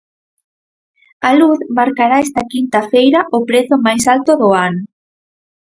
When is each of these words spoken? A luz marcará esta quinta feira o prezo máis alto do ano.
A 1.27 1.29
luz 1.39 1.59
marcará 1.77 2.17
esta 2.25 2.41
quinta 2.53 2.79
feira 2.91 3.19
o 3.37 3.39
prezo 3.49 3.75
máis 3.85 4.03
alto 4.15 4.31
do 4.41 4.49
ano. 4.67 4.81